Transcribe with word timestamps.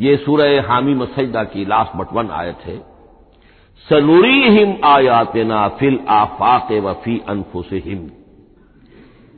ये 0.00 0.16
सूरह 0.16 0.68
हामी 0.68 0.94
मसजदा 0.94 1.44
की 1.44 1.64
लास्ट 1.64 1.96
बट 1.96 2.06
वन 2.12 2.28
आयत 2.30 2.58
है। 2.64 2.78
सनूरी 3.88 4.42
हिम 4.42 4.76
आयातना 4.84 5.68
फिल 5.68 6.00
आफाक 6.08 6.72
वफी 6.72 7.22
अनफुस 7.28 7.68
हिम 7.72 8.10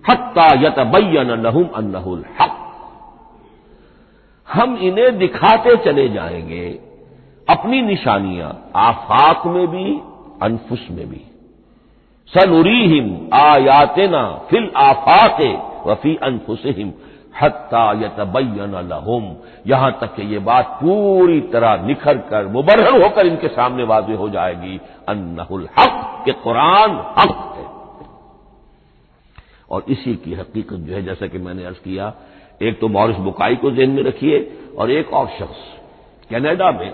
हत्ता 0.04 0.46
यतबैन 0.46 1.30
लहुम 1.30 1.64
अन्नहुल 1.64 2.24
हक। 2.40 2.60
हम 4.52 4.76
इन्हें 4.76 5.18
दिखाते 5.18 5.76
चले 5.76 6.08
जाएँगे, 6.08 6.80
अपनी 7.48 7.82
निशानियाँ, 7.82 8.70
आफाक 8.76 9.46
में 9.46 9.66
भी, 9.66 10.00
अनफुस 10.42 10.88
में 10.90 11.10
भी। 11.10 11.20
सनूरी 12.34 12.86
हिम 12.86 13.28
आयातना 13.32 14.46
फिल 14.50 14.70
आफाक 14.76 15.38
वफी 15.86 16.16
अनफुस 16.16 16.62
हिम 16.66 16.92
हत्ता 17.42 17.92
यतबैन 17.92 18.88
लहुम। 18.88 19.36
यहाँ 19.66 19.98
तक 20.00 20.14
कि 20.14 20.22
ये 20.22 20.38
बात 20.38 20.78
पूरी 20.82 21.40
तरह 21.40 21.86
निखर 21.86 22.18
कर 22.18 22.46
मुबरहर 22.46 23.02
होकर 23.02 23.26
इनके 23.26 23.48
सामने 23.48 23.84
वाजे 23.84 24.14
हो 24.14 24.28
जाएगी। 24.28 24.80
अन्नहुल 25.08 25.68
हक 25.78 26.22
के 26.24 26.32
कुरान 26.32 26.90
हक 27.18 27.54
है। 27.56 27.66
और 29.70 29.84
इसी 29.88 30.14
की 30.16 30.34
हकीकत 30.34 30.76
जो 30.76 30.94
है, 30.94 31.02
जैसा 31.02 31.26
कि 31.26 31.38
मैंने 31.38 31.64
अर्ज़ 31.64 31.76
किया, 31.76 32.12
एक 32.62 32.80
तो 32.80 32.88
मॉरिस 32.88 33.16
बुकाई 33.16 33.56
को 33.56 33.70
जेन 33.70 33.90
में 33.90 34.02
रखिए 34.02 34.58
और 34.78 34.90
एक 34.90 35.12
और 35.12 35.26
शख्स, 35.26 35.78
कनाडा 36.30 36.70
में। 36.70 36.92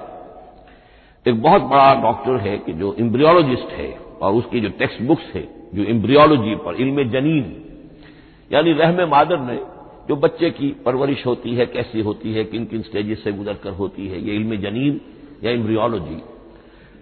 एक 1.26 1.42
बहुत 1.42 1.62
बड़ा 1.62 1.94
डॉक्टर 1.94 2.36
है 2.36 2.58
कि 2.58 2.72
जो 2.72 2.94
इम्ब्रियोलॉजिस्ट 2.94 3.72
है 3.72 3.98
और 4.22 4.32
उसकी 4.32 4.60
जो 4.60 4.68
टेक्स्ट 4.68 5.02
बुक्स 5.02 5.32
है, 5.34 5.48
जो 5.74 5.82
इम्ब्रियोलॉजी 5.82 6.54
पर 6.54 6.74
इल्म 6.74 7.10
जनीन, 7.10 7.64
यानी 8.52 8.72
रहम 8.72 9.08
मादर 9.08 9.38
ने 9.38 9.79
जो 10.08 10.16
बच्चे 10.16 10.50
की 10.50 10.68
परवरिश 10.84 11.24
होती 11.26 11.54
है, 11.54 11.66
कैसी 11.66 12.00
होती 12.00 12.32
है, 12.32 12.44
किन 12.44 12.64
किन 12.64 12.82
स्टेजेस 12.82 13.22
से 13.24 13.32
गुजर 13.32 13.54
कर 13.54 13.72
होती 13.72 14.08
है, 14.08 14.20
ये 14.20 14.34
इल्म 14.34 14.56
जनीन 14.60 15.00
या 15.44 15.50
इम्ब्रियोलॉजी 15.50 16.22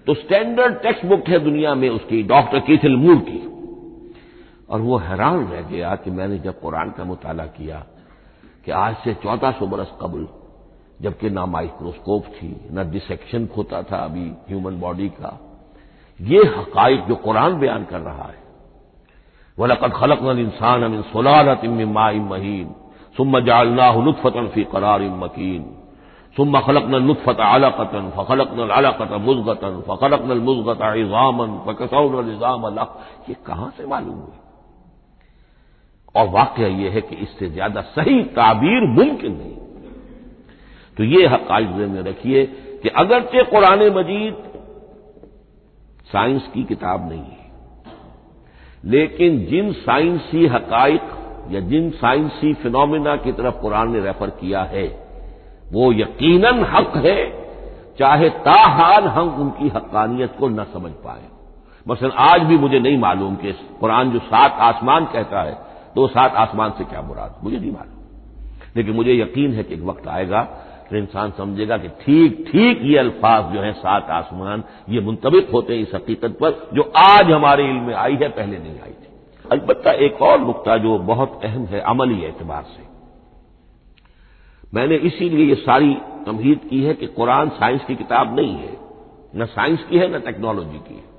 तो 0.06 0.14
स्टैंडर्ड 0.14 0.74
टेक्स्ट 0.74 1.04
बुक 1.06 1.28
है 1.28 1.38
दुनिया 1.38 1.74
में 1.74 1.88
उसकी 1.88 2.22
डॉक्टर 2.22 2.60
कीथिल 2.60 2.96
मूर 2.96 3.16
की। 3.20 3.40
और 4.70 4.80
वो 4.80 4.96
हैरान 4.98 5.46
रह 5.46 5.60
गया 5.62 5.94
कि 5.94 6.10
मैंने 6.10 6.38
जब 6.38 6.60
कुरान 6.60 6.90
का 6.90 7.04
मुताला 7.04 7.44
किया 7.46 7.78
कि 8.64 8.70
आज 8.70 8.96
से 8.96 9.14
चौदह 9.14 9.50
सौ 9.50 9.66
बरस 9.66 9.92
कबल, 10.00 10.26
जबकि 11.02 11.30
ना 11.30 11.44
माइक्रोस्कोप 11.46 12.24
थी, 12.26 12.54
न 12.72 12.90
डिसेक्शन 12.90 13.48
होता 13.56 13.82
था 13.82 13.96
अभी 13.96 14.26
ह्यूमन 14.48 14.80
बॉडी 14.80 15.08
का, 15.10 15.38
ये 16.20 16.38
हकाइक 16.48 17.04
जो 17.04 17.14
कुरान 17.16 17.58
बयान 17.60 17.84
कर 17.84 18.00
रहा 18.00 18.24
है, 18.24 18.38
वलकद 19.58 19.92
खलक 19.92 20.38
इंसान 20.38 20.82
अमिन 20.82 21.02
सोलालत 21.02 21.64
इम्मा 21.64 22.10
महीन। 22.26 22.74
सुम 23.18 23.38
जालना 23.40 23.90
लुत्फ़तन 23.98 24.46
फ़ी 24.48 24.64
करार 24.72 25.02
मकीन 25.18 25.62
सुम 26.36 26.58
खलकन 26.60 26.94
लुत्फ़त 27.06 27.40
आलाकतन 27.42 28.10
फ़खलकन 28.16 28.70
आलाकत 28.72 29.12
मुजगतन 29.20 29.80
फ़खलकन 29.88 30.38
मुजगत 30.40 30.82
इज़ामन 30.96 31.56
फ़कसौन 31.66 32.30
इज़ाम 32.30 32.66
ये 33.28 33.34
कहाँ 33.46 33.72
से 33.76 33.86
मालूम 33.86 34.18
हुई 34.18 34.46
और 36.14 36.28
वाक्य 36.30 36.68
यह 36.74 36.92
है 36.92 37.00
कि 37.00 37.16
इससे 37.18 37.48
ज़्यादा 37.48 37.80
सही 37.90 38.22
ताबीर 38.36 38.86
मुमकिन 38.90 39.32
नहीं 39.32 39.56
तो 40.96 41.04
ये 41.06 41.26
हकाइक 41.26 41.68
में 41.88 42.02
रखिए 42.02 42.46
कि 42.82 42.88
अगरचे 42.98 43.44
कुरान 43.50 43.82
मजीद 43.92 44.48
साइंस 46.12 46.48
की 46.54 46.64
किताब 46.66 47.08
नहीं 47.08 47.20
है 47.20 47.46
लेकिन 48.86 49.44
जिन 49.46 49.72
साइंसी 49.80 50.46
हकाइक 50.46 51.14
या 51.50 51.60
जिन 51.60 51.90
साइंसी 51.90 52.52
फिनोमिना 52.54 53.16
की 53.16 53.32
तरफ़ 53.32 53.54
कुरान 53.54 53.92
ने 53.92 54.00
रेफर 54.00 54.30
किया 54.30 54.62
है, 54.64 54.86
वो 55.72 55.92
यकीनन 55.92 56.64
हक 56.64 56.96
है, 56.96 57.20
चाहे 57.98 58.28
ताहाल 58.28 59.04
हम 59.04 59.28
उनकी 59.40 59.68
हक्कानियत 59.68 60.34
को 60.38 60.48
न 60.48 60.64
समझ 60.64 60.90
पाए। 61.04 61.22
मसलन 61.86 62.10
आज 62.10 62.42
भी 62.42 62.58
मुझे 62.58 62.78
नहीं 62.80 62.98
मालूम 62.98 63.36
कि 63.36 63.52
कुरान 63.80 64.10
जो 64.10 64.18
सात 64.18 64.58
आसमान 64.62 65.04
कहता 65.04 65.42
है 65.42 65.56
तो 65.94 66.06
सात 66.08 66.34
आसमान 66.36 66.70
से 66.70 66.84
क्या 66.84 67.02
मुराद? 67.02 67.34
मुझे 67.44 67.58
नहीं 67.58 67.70
मालूम। 67.72 67.96
लेकिन 68.76 68.94
मुझे 68.94 69.14
यकीन 69.14 69.52
है 69.52 69.62
कि 69.62 69.74
एक 69.74 69.82
वक्त 69.82 70.08
आएगा 70.08 70.42
तो 70.90 70.96
इंसान 70.96 71.32
समझेगा 71.38 71.76
कि 71.76 71.88
ठीक 71.88 72.44
ठीक 72.52 72.80
ये 72.82 72.98
अल्फाज 72.98 73.52
जो 73.54 73.60
है, 73.60 73.72
सात 73.72 74.10
आसमान, 74.10 74.62
ये 74.88 75.00
मुंतबिक 75.00 75.50
होते 75.50 75.74
हैं 75.74 75.82
इस 75.82 75.94
हकीकत 75.94 76.38
पर, 76.40 76.68
जो 76.74 76.82
आज 76.96 77.30
हमारे 77.30 77.64
इल्म 77.64 77.82
में 77.82 77.94
आई 77.94 78.14
है, 78.14 78.28
पहले 78.28 78.58
नहीं 78.58 78.80
आई 78.80 78.92
थी। 78.92 79.08
अलबत् 79.52 79.86
एक 79.86 80.22
और 80.22 80.40
नुकता 80.40 80.76
जो 80.76 80.98
बहुत 80.98 81.40
अहम 81.44 81.64
है 81.64 81.80
अमली 81.80 82.22
एतबार 82.22 82.62
से। 82.62 82.88
मैंने 84.74 84.96
इसीलिए 84.96 85.46
ये 85.46 85.54
सारी 85.54 85.94
तमहीद 86.26 86.60
की 86.70 86.82
है 86.82 86.94
कि 86.94 87.06
कुरान 87.06 87.48
साइंस 87.48 87.84
की 87.84 87.96
किताब 87.96 88.36
नहीं 88.36 88.54
है, 88.54 88.76
न 89.36 89.44
साइंस 89.44 89.84
की 89.84 89.98
है, 89.98 90.16
न 90.16 90.20
टेक्नोलॉजी 90.20 90.78
की 90.78 90.94
है। 90.94 91.18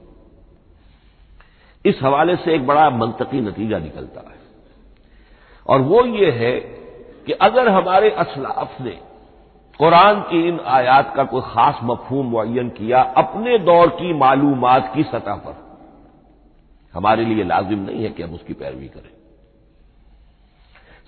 इस 1.86 2.00
हवाले 2.04 2.36
से 2.36 2.56
एक 2.56 2.68
बड़ा 2.68 2.90
मनतकी 2.90 3.42
नतीजा 3.42 3.78
निकलता 3.78 4.22
है। 4.22 4.40
और 5.68 5.82
वो 5.82 6.06
ये 6.06 6.32
है 6.32 6.60
कि 7.26 7.32
अगर 7.32 7.70
हमारे 7.70 8.10
असलाफ 8.10 8.82
ने 8.82 9.00
कुरान 9.78 10.22
की 10.22 10.48
इन 10.48 10.60
आयात 10.60 11.16
का 11.16 11.24
कोई 11.24 11.42
खास 11.42 11.80
मफहूम 11.84 12.26
मुन 12.26 12.70
किया, 12.70 13.02
अपने 13.02 13.58
दौर 13.58 13.90
की 13.90 14.14
मालूमात 14.14 14.94
की 14.96 15.04
सतह 15.04 15.36
पर 15.36 15.69
हमारे 16.94 17.26
लिए 17.26 17.44
लाजिम 17.44 17.80
नहीं 17.80 18.04
है 18.04 18.10
कि 18.10 18.24
हम 18.24 18.34
उसकी 18.34 18.54
पैरवी 18.54 18.88
करें। 18.88 19.12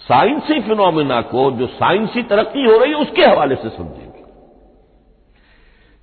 साइंसी 0.01 0.61
फिनोमिना 0.61 1.21
को 1.21 1.51
जो 1.51 1.67
साइंसी 1.67 2.23
तरक्की 2.23 2.63
हो 2.65 2.77
रही 2.77 2.91
है, 2.91 2.97
उसके 2.97 3.21
हवाले 3.21 3.55
से 3.55 3.69
समझेंगे। 3.69 4.23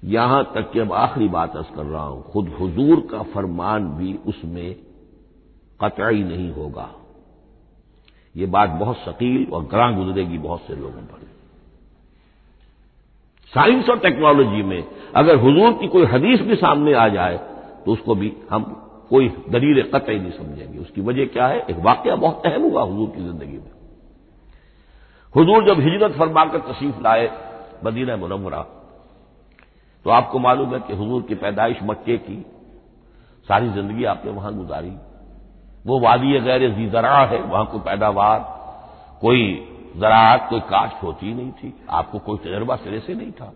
यहाँ 0.03 0.53
तक 0.55 0.71
कि 0.73 0.79
अब 0.79 0.93
आखिरी 0.93 1.29
बात 1.29 1.57
अर्ज़ 1.57 1.75
कर 1.77 1.85
रहा 1.85 2.05
हूँ, 2.05 2.23
खुद 2.23 2.49
हुजूर 2.61 3.09
का 3.11 3.23
फरमान 3.23 3.89
भी 3.89 4.15
उसमें 4.27 4.75
कतई 5.85 6.23
नहीं 6.23 6.53
होगा। 6.53 6.91
ये 8.37 8.47
बात 8.47 8.71
बहुत 8.71 8.97
शकील 8.97 9.47
और 9.53 9.65
ग्रां 9.65 9.95
गुजरेगी 9.97 10.39
बहुत 10.39 10.61
से 10.61 10.75
लोगों 10.75 11.03
पर 11.03 11.27
साइंस 13.53 13.89
और 13.89 13.99
टेक्नोलॉजी 13.99 14.63
में 14.63 14.85
अगर 15.17 15.37
हुजूर 15.37 15.73
की 15.73 15.89
कोई 15.89 16.05
हदीस 16.05 16.41
भी 16.41 16.57
सामने 16.57 16.93
आ 16.93 17.09
जाए 17.09 17.37
तो 17.87 17.93
उसको 17.93 18.15
भी 18.15 18.33
हम 18.51 18.65
कोई 19.11 19.29
दलील 19.51 19.83
कतई 19.91 20.19
नहीं 20.19 20.31
समझेंगे। 20.33 20.79
उसकी 20.79 21.01
वजह 21.01 21.27
क्या 21.27 21.47
है? 21.47 21.59
एक 21.61 21.77
वाक्य 21.79 22.15
बहुत 22.17 22.47
अहम 22.47 22.63
हुआ 22.63 22.83
हजूर 22.85 23.09
की 23.09 23.23
ज़िंदगी 23.23 23.57
में। 23.57 23.71
हजूर 25.35 25.65
जब 25.65 25.81
हिजरत 25.81 26.19
फरमाकर 26.19 26.59
तशीफ 26.69 27.03
लाए 27.03 27.31
मदीना 27.85 28.17
मुनवरा 28.17 28.63
तो 30.07 30.11
आपको 30.11 30.39
मालूम 30.39 30.75
है 30.75 30.81
कि 30.81 30.95
हजूर 30.95 31.23
की 31.23 31.35
पैदाइश 31.35 31.79
मक्के 31.83 32.17
की, 32.19 32.45
सारी 33.49 33.71
ज़िंदगी 33.71 34.05
आपने 34.05 34.31
वहाँ 34.33 34.55
गुजारी। 34.55 34.93
वो 35.87 35.99
वादी 36.01 36.41
गैर 36.41 36.69
जी 36.71 36.87
जरा 36.91 37.17
है, 37.17 37.41
वहाँ 37.41 37.65
कोई 37.67 37.81
पैदावार, 37.81 38.39
कोई 39.21 39.43
जरात 39.97 40.47
कोई 40.51 40.61
काश्त 40.61 41.03
होती 41.03 41.35
नहीं 41.35 41.51
थी। 41.53 41.73
आपको 41.91 42.19
कोई 42.19 42.39
तजर्बा 42.39 42.77
सिरे 42.77 43.01
से 43.01 43.15
नहीं 43.15 43.33
था। 43.33 43.53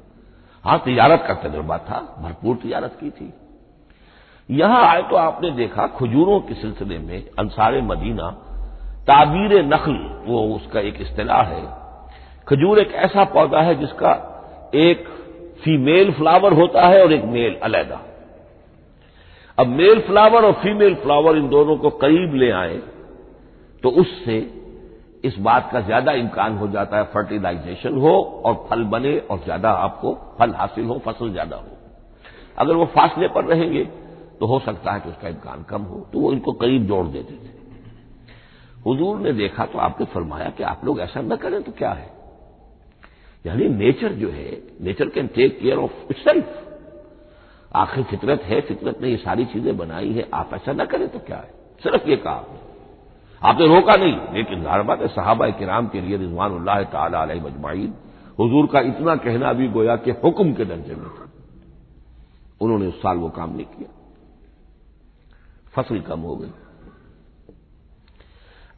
हाँ, 0.64 0.78
तजारत 0.78 1.24
का 1.28 1.34
तजर्बा 1.42 1.78
था, 1.80 2.00
भरपूर 2.20 2.56
तजारत 2.56 2.96
की 3.00 3.10
थी। 3.10 3.32
यहाँ 4.52 4.82
आए 4.86 5.02
तो 5.02 5.16
आपने 5.16 5.50
देखा 5.52 5.86
खजूरों 5.98 6.40
के 6.40 6.54
सिलसिले 6.54 6.98
में 6.98 7.24
अंसार 7.38 7.80
मदीना, 7.82 8.30
ताबीर 9.06 9.62
नखल, 9.64 9.98
वो 10.26 10.42
उसका 10.56 10.80
एक 10.80 11.00
इस्तेलाह 11.00 11.42
है। 11.44 11.62
खजूर 12.46 12.78
एक 12.78 12.92
ऐसा 13.00 13.24
पौधा 13.34 13.60
है 13.60 13.74
जिसका 13.74 14.12
एक 14.76 15.04
फीमेल 15.62 16.12
फ्लावर 16.12 16.52
होता 16.52 16.86
है 16.86 17.02
और 17.02 17.12
एक 17.12 17.24
मेल 17.26 17.54
अलहदा। 17.62 18.00
अब 19.58 19.66
मेल 19.68 20.00
फ्लावर 20.00 20.44
और 20.44 20.52
फीमेल 20.62 20.94
फ्लावर 20.94 21.36
इन 21.36 21.48
दोनों 21.48 21.76
को 21.76 21.90
करीब 21.98 22.34
ले 22.34 22.50
आए 22.52 22.80
तो 23.84 23.90
उससे 24.00 24.38
इस 25.24 25.38
बात 25.40 25.68
का 25.72 25.80
ज़्यादा 25.80 26.12
इम्कान 26.14 26.56
हो 26.58 26.68
जाता 26.68 26.96
है, 26.96 27.04
फर्टिलाइजेशन 27.04 27.98
हो 27.98 28.14
और 28.44 28.54
फल 28.70 28.82
बने 28.86 29.18
और 29.20 29.38
ज़्यादा 29.38 29.70
आपको 29.70 30.14
फल 30.38 30.54
हासिल 30.54 30.84
हो, 30.84 30.98
फ़सल 30.98 31.30
ज़्यादा 31.32 31.56
हो। 31.56 31.76
अगर 32.58 32.74
वो 32.74 32.84
फासले 32.94 33.28
पर 33.28 33.44
रहेंगे 33.44 33.84
तो 34.42 34.46
हो 34.46 34.58
सकता 34.58 34.92
है 34.92 35.00
कि 35.00 35.08
उसका 35.08 35.28
इम्कान 35.28 35.62
कम 35.62 35.82
हो 35.82 35.98
तो 36.12 36.20
वो 36.20 36.32
इनको 36.32 36.52
करीब 36.52 36.86
जोड़ 36.86 37.06
देते 37.08 37.34
थे। 37.34 37.50
हुजूर 38.86 39.18
ने 39.18 39.32
देखा 39.32 39.66
तो 39.66 39.78
आपने 39.78 40.06
फरमाया 40.06 40.48
कि 40.50 40.62
आप 40.62 40.80
लोग 40.84 41.00
ऐसा 41.00 41.20
न 41.20 41.36
करें 41.36 41.62
तो 41.62 41.72
क्या 41.72 41.90
है? 41.90 42.10
यानी 43.44 43.68
नेचर 43.68 44.12
जो 44.12 44.30
है, 44.30 44.50
nature 44.80 45.08
can 45.08 45.26
take 45.26 45.58
care 45.60 45.78
of 45.78 45.92
itself 46.18 46.58
आखिर 47.74 48.04
फितरत 48.04 48.42
है, 48.42 48.60
फितरत 48.60 49.00
ने 49.02 49.08
ये 49.08 49.16
सारी 49.18 49.44
चीज़ें 49.44 49.76
बनाई 49.76 50.12
है, 50.12 50.28
आप 50.34 50.50
ऐसा 50.54 50.72
न 50.72 50.84
करें 50.86 51.08
तो 51.08 51.18
क्या 51.18 51.36
है? 51.36 51.50
सिर्फ़ 51.82 52.08
ये 52.08 52.16
कहा 52.16 52.34
आपने। 52.34 52.58
आपने 53.42 53.66
रोका 53.66 53.96
नहीं, 53.96 54.18
लेकिन 54.34 54.62
ज़ाहिर 54.62 55.02
है 55.02 55.08
साहबा 55.08 55.50
किराम 55.54 55.88
के 55.88 56.00
लिए 56.00 56.16
रिजवान 56.16 56.84
ताला 56.92 57.24
मजमाइन 57.26 57.94
हुजूर 58.38 58.66
का 58.66 58.80
इतना 58.80 59.16
कहना 59.22 59.52
भी 59.52 59.68
गोया 59.68 59.96
कि 59.96 60.10
हुक्म 60.24 60.52
के 60.52 60.64
दर्जे 60.64 60.94
में 60.94 61.08
था। 61.08 61.30
उन्होंने 62.60 62.86
उस 62.86 63.02
साल 63.02 63.16
वो 63.16 63.28
काम 63.30 63.56
नहीं 63.56 63.66
किया। 63.68 63.98
फ़सल 65.74 66.00
कम 66.00 66.20
हो 66.20 66.36
गई। 66.36 66.50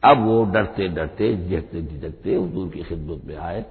अब 0.03 0.25
वो 0.25 0.43
डरते 0.45 0.87
डरते 0.87 1.35
झिझकते 1.37 1.81
झिझकते 1.81 2.35
हजूर 2.35 2.69
की 2.69 2.83
खिदमत 2.83 3.21
में 3.25 3.35
आए। 3.37 3.65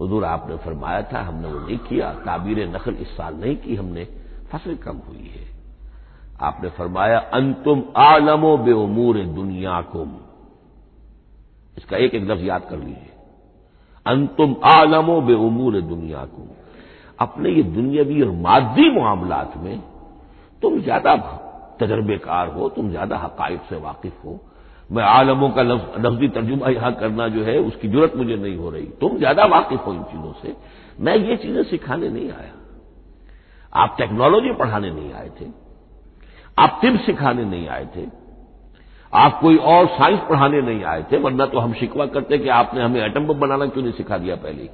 हजूर, 0.00 0.24
आपने 0.24 0.56
फरमाया 0.56 1.02
था, 1.02 1.20
हमने 1.20 1.48
वो 1.48 1.58
नहीं 1.58 1.78
किया। 1.78 2.12
ताबीर 2.24 2.68
नकल 2.68 2.94
इस 2.94 3.16
साल 3.16 3.34
नहीं 3.34 3.56
की 3.56 3.74
हमने। 3.76 4.04
फ़सल 4.52 4.74
कम 4.74 4.96
हुई 5.08 5.28
है। 5.28 5.46
आपने 6.40 6.68
फरमाया, 6.70 7.18
अंतुम 7.18 7.84
आलमो 7.96 8.56
बे 8.58 8.72
उमूर 8.72 9.18
दुनिया 9.24 9.80
कुम 9.82 10.16
इसका 11.76 11.96
एक 11.96 12.14
एक 12.14 12.24
लफ्ज 12.24 12.44
याद 12.44 12.66
कर 12.70 12.78
लीजिए। 12.78 13.12
अंतुम 14.06 14.56
आलमो 14.64 15.20
बे 15.20 15.34
उमूर 15.34 15.80
दुनिया 15.80 16.24
कुम 16.24 16.48
अपने 17.18 17.50
ये 17.50 17.62
दुनियावी 17.62 18.22
और 18.22 18.30
मादी 18.30 18.90
मामलात 18.90 19.56
में 19.56 19.80
तुम 20.62 20.80
ज़्यादा 20.80 21.14
तजर्बेकार 21.80 22.48
हो, 22.48 22.68
तुम 22.68 22.90
ज़्यादा 22.90 23.16
हकायक 23.16 23.60
से 23.68 23.76
वाकिफ 23.78 24.24
हो। 24.24 24.40
मैं 24.90 25.02
आलमों 25.04 25.48
का 25.50 25.62
लफ्जी 25.62 26.28
तर्जुमा 26.30 26.68
यहाँ 26.70 26.92
करना 26.94 27.28
जो 27.28 27.44
है, 27.44 27.58
उसकी 27.60 27.88
ज़रूरत 27.88 28.16
मुझे 28.16 28.36
नहीं 28.36 28.56
हो 28.56 28.70
रही। 28.70 28.86
तुम 29.00 29.16
ज़्यादा 29.18 29.44
वाकिफ 29.46 29.86
हो 29.86 29.92
इन 29.92 30.02
चीज़ों 30.04 30.32
से। 30.42 30.54
मैं 31.00 31.16
ये 31.18 31.36
चीज़ें 31.36 31.62
सिखाने 31.64 32.08
नहीं 32.08 32.30
आया। 32.32 32.52
आप 33.72 33.94
टेक्नोलॉजी 33.98 34.52
पढ़ाने 34.54 34.90
नहीं 34.90 35.12
आए 35.12 35.30
थे। 35.40 35.46
आप 36.58 36.78
तिब 36.82 36.98
सिखाने 37.00 37.44
नहीं 37.44 37.68
आए 37.68 37.86
थे। 37.96 38.06
आप 39.12 39.38
कोई 39.40 39.56
और 39.56 39.86
साइंस 39.88 40.20
पढ़ाने 40.28 40.60
नहीं 40.62 40.84
आए 40.84 41.02
थे, 41.02 41.18
वरना 41.18 41.46
तो 41.46 41.58
हम 41.58 41.72
शिकवा 41.74 42.06
करते 42.08 42.38
कि 42.38 42.48
आपने 42.50 42.82
हमें 42.82 43.00
एटम 43.02 43.26
बम 43.26 43.38
बनाना 43.40 43.66
क्यों 43.66 43.82
नहीं 43.84 43.92
सिखा 43.94 44.18
दिया 44.18 44.36
पहले 44.36 44.68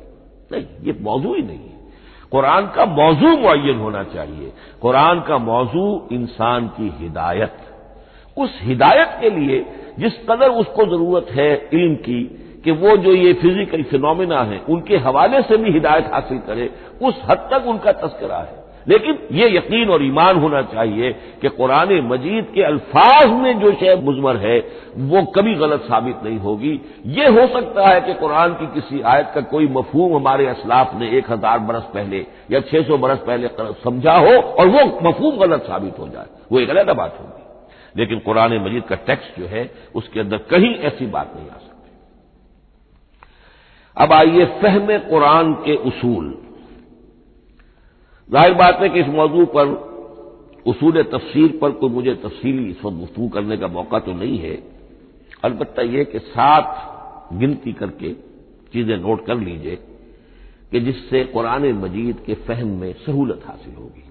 नहीं, 0.52 0.64
ये 0.82 0.98
मौजू 1.00 1.34
ही 1.34 1.42
नहीं 1.42 1.58
है। 1.60 1.79
कुरान 2.32 2.66
का 2.66 2.84
मौजू 2.84 3.28
मुन 3.28 3.78
होना 3.78 4.02
चाहिए। 4.02 4.52
कुरान 4.82 5.20
का 5.20 5.38
मौजू 5.38 6.08
इंसान 6.12 6.68
की 6.68 6.94
हिदायत। 6.98 7.56
उस 8.38 8.58
हिदायत 8.62 9.16
के 9.20 9.30
लिए 9.30 9.66
जिस 9.98 10.12
कदर 10.30 10.48
उसको 10.48 10.84
ज़रूरत 10.84 11.26
है 11.30 11.68
इल्म 11.74 11.94
की, 11.94 12.22
कि 12.64 12.70
वो 12.70 12.96
जो 12.96 13.14
ये 13.14 13.32
फ़िज़िकल 13.32 13.82
फिनोमिना 13.82 14.42
है, 14.42 14.58
उनके 14.68 14.96
हवाले 14.96 15.42
से 15.42 15.56
भी 15.56 15.72
हिदायत 15.72 16.10
हासिल 16.12 16.38
करे, 16.38 16.70
उस 17.02 17.22
हद 17.24 17.48
तक 17.52 17.64
उनका 17.66 17.92
तस्करा 17.92 18.38
है। 18.38 18.59
लेकिन 18.86 19.18
ये 19.32 19.48
यकीन 19.48 19.90
और 19.90 20.02
ईमान 20.04 20.36
होना 20.36 20.60
चाहिए 20.64 21.12
कि 21.42 21.48
कुरान 21.48 21.92
मजीद 22.04 22.46
के 22.54 22.62
अल्फाज 22.62 23.32
में 23.32 23.60
जो 23.60 23.72
शय 23.72 23.94
मुजमर 24.04 24.36
है, 24.36 24.58
वो 24.98 25.22
कभी 25.32 25.54
गलत 25.54 25.80
साबित 25.80 26.22
नहीं 26.24 26.38
होगी। 26.38 26.72
ये 27.08 27.26
हो 27.28 27.46
सकता 27.48 27.88
है 27.88 28.00
कि 28.00 28.14
कुरान 28.14 28.54
की 28.54 28.66
किसी 28.74 29.00
आयत 29.02 29.30
का 29.34 29.40
कोई 29.50 29.68
मफहूम 29.68 30.16
हमारे 30.16 30.46
असलाफ 30.46 30.94
ने 30.94 31.10
एक 31.18 31.30
हज़ार 31.30 31.58
बरस 31.60 31.82
पहले 31.94 32.26
या 32.50 32.60
छह 32.62 32.82
सौ 32.82 32.98
बरस 32.98 33.18
पहले 33.26 33.48
समझा 33.84 34.16
हो 34.18 34.34
और 34.34 34.66
वो 34.68 34.84
मफहूम 35.02 35.36
गलत 35.36 35.62
साबित 35.62 35.98
हो 35.98 36.08
जाए, 36.08 36.26
वो 36.52 36.60
एक 36.60 36.70
अलग 36.70 36.96
बात 36.96 37.18
होगी। 37.20 37.38
लेकिन 37.96 38.18
कुरान 38.18 38.52
मजीद 38.58 38.82
का 38.82 38.96
टेक्स्ट 39.06 39.38
जो 39.40 39.46
है, 39.46 39.70
उसके 39.94 40.20
अंदर 40.20 40.38
कहीं 40.50 40.74
ऐसी 40.80 41.06
बात 41.08 41.32
नहीं 41.36 41.48
आ 41.48 41.58
सकती। 41.58 41.68
अब 43.96 44.12
आइए 44.12 44.44
फहम 44.62 44.98
कुरान 45.08 45.52
के 45.64 45.74
उसूल। 45.88 46.34
ज़ाहिर 48.30 48.54
बात 48.54 48.80
है 48.80 48.88
कि 48.88 49.00
इस 49.00 49.06
मौजू 49.08 49.44
पर 49.46 49.68
उसूल 50.66 51.02
तफसीर 51.02 51.58
पर 51.62 51.70
कोई 51.70 51.90
मुझे 51.90 52.14
तफसीली 52.14 52.64
इस 52.70 52.84
वक्त 52.84 52.96
गुफ्तू 52.96 53.28
करने 53.28 53.56
का 53.56 53.68
मौका 53.68 53.98
तो 53.98 54.12
नहीं 54.12 54.38
है। 54.38 54.58
अलबत्ता 55.44 55.82
यह 55.82 56.04
कि 56.04 56.18
सात 56.18 57.32
गिनती 57.32 57.72
करके 57.72 58.12
चीज़ें 58.72 58.96
नोट 58.96 59.24
कर 59.26 59.38
लीजिए 59.38 59.78
कि 60.72 60.80
जिससे 60.80 61.24
कुरान 61.24 61.66
मजीद 61.74 62.22
के 62.26 62.34
फहम 62.42 62.68
में 62.80 62.92
सहूलत 63.06 63.42
हासिल 63.46 63.74
होगी। 63.74 64.04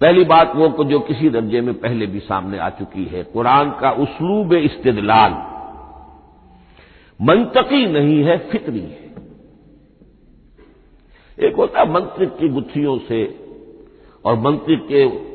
पहली 0.00 0.24
बात 0.24 0.52
वो 0.56 0.84
जो 0.84 1.00
किसी 1.00 1.30
दर्जे 1.30 1.60
में 1.60 1.74
पहले 1.74 2.06
भी 2.06 2.20
सामने 2.20 2.58
आ 2.58 2.68
चुकी 2.70 3.04
है, 3.04 3.22
कुरान 3.24 3.70
का 3.70 3.90
उसलूब 3.98 4.52
इस्तदलाल। 4.52 5.32
मंतकी 7.20 7.86
नहीं 7.86 8.22
है, 8.24 8.38
फितरी 8.48 8.80
है। 8.80 9.19
एक 11.38 11.56
होता 11.56 11.80
है 11.80 11.92
मंत्रिक 11.92 12.36
की 12.36 12.48
गुत्थियों 12.48 12.98
से 12.98 13.46
और 14.24 14.38
मंत्रिक 14.38 14.88
के 14.92 15.30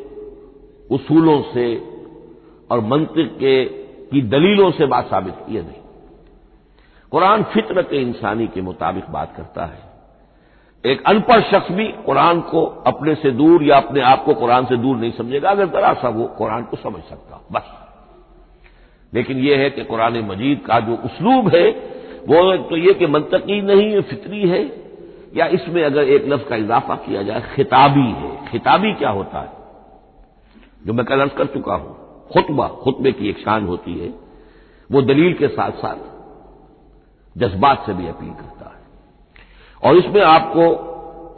उसूलों 0.96 1.42
से 1.54 1.82
और 2.72 2.80
मंत्रिक 2.80 3.38
के, 3.38 3.66
की 4.12 4.22
दलीलों 4.22 4.72
से 4.72 4.86
बात 4.86 5.06
साबित 5.06 5.34
की 5.34 5.54
नहीं। 5.54 5.82
कुरान 7.12 7.44
फितरत 7.44 7.94
इंसानी 7.94 8.48
के 8.48 8.62
मुताबिक 8.62 9.04
बात 9.10 9.36
करता 9.36 9.66
है। 9.66 9.96
एक 10.86 11.04
अनपढ़ 11.04 11.42
शख्स 11.42 11.72
भी 11.72 11.88
कुरान 11.88 12.42
को 12.42 12.66
अपने 12.66 13.16
से 13.16 13.32
दूर 13.32 13.64
या 13.64 13.78
अपने 13.78 14.02
आप 14.02 14.26
को 14.26 14.34
कुरान 14.34 14.66
से 14.66 14.78
दूर 14.78 14.98
नहीं 14.98 15.12
समझेगा, 15.12 15.50
अगर 15.50 15.66
जरा 15.66 15.94
सा 15.94 16.10
वो 16.10 16.26
कुरान 16.26 16.64
को 16.64 16.78
समझ 16.78 17.04
सकता 17.04 17.48
बस। 17.52 17.64
लेकिन 19.14 19.38
यह 19.38 19.58
है 19.58 19.70
कि 19.70 19.84
कुरान 19.84 20.20
मजीद 20.20 20.60
का 20.60 20.80
जो 20.80 20.96
उसलूब 20.96 21.56
है, 21.56 21.72
वो 22.28 22.58
तो 22.58 22.78
ये 22.78 22.94
कि 22.94 23.08
मंतकी 23.08 23.62
नहीं 23.62 23.92
है 23.92 24.02
फितरी 24.02 24.50
है। 24.50 24.85
या 25.36 25.46
इसमें 25.46 25.84
अगर 25.84 26.04
एक 26.04 26.26
लफ्ज 26.28 26.44
का 26.44 26.56
इजाफा 26.56 26.96
किया 26.96 27.24
जाए, 27.24 27.44
खिताबी 27.56 28.12
है। 28.12 28.46
खिताबी 28.46 28.94
क्या 28.94 29.10
होता 29.10 29.40
है? 29.40 29.50
जो 30.86 30.94
मैं 30.94 31.06
कल 31.06 31.28
कर 31.28 31.46
चुका 31.46 31.76
हूँ, 31.76 31.96
खुतबा, 32.34 32.68
खुतबे 32.68 33.12
की 33.12 33.30
एक 33.30 33.38
शान 33.38 33.68
होती 33.68 34.00
है, 34.00 34.14
वो 34.92 35.02
दलील 35.02 35.34
के 35.34 35.48
साथ 35.48 35.72
साथ 35.72 35.96
जज्बात 37.40 37.86
से 37.86 37.94
भी 37.94 38.08
अपील 38.08 38.30
करता 38.30 38.66
है। 38.66 38.76
और 39.84 39.98
इसमें 39.98 40.22
आपको 40.22 40.62